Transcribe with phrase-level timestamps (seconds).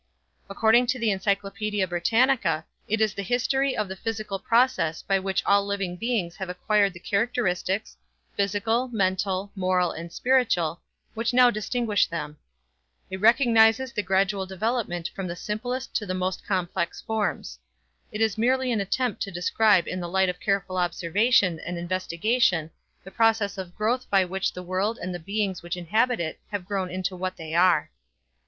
[0.49, 5.43] According to the Encyclopedia Britannica it is the history of the physical process by which
[5.45, 7.95] all living beings have acquired the characteristics,
[8.35, 10.81] physical, mental, moral, and spiritual,
[11.13, 12.37] which now distinguish them.
[13.11, 17.59] It recognizes the gradual development from the simplest to the most complex forms.
[18.11, 22.71] It is merely an attempt to describe in the light of careful observation and investigation
[23.03, 26.65] the process of growth by which the world and the beings which inhabit it have
[26.65, 27.91] grown into what they are.